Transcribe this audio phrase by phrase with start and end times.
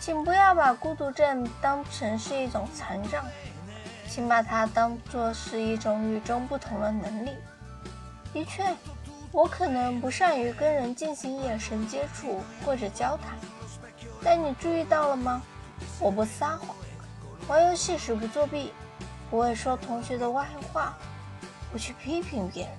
[0.00, 3.24] 请不要把孤独症当成是一种残障
[4.08, 7.30] 请把它当作是一种与众不同的能力。
[8.32, 8.64] 的确
[9.32, 13.36] 我可能不善于跟人进行眼神接触或者交谈
[14.22, 15.42] 但你注意到了吗？
[16.00, 16.74] 我不撒谎
[17.46, 18.72] 玩游戏时不作弊
[19.30, 20.96] 不会说同学的坏话
[21.70, 22.72] 不去批评别人。